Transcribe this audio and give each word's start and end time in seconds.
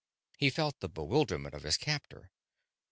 He 0.39 0.49
felt 0.49 0.79
the 0.79 0.89
bewilderment 0.89 1.53
of 1.53 1.61
his 1.61 1.77
captor. 1.77 2.31